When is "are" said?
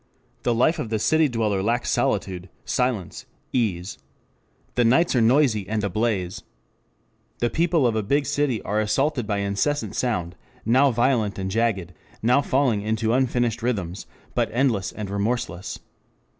5.15-5.21, 8.63-8.79